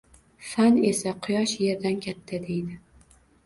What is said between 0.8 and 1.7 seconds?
esa quyosh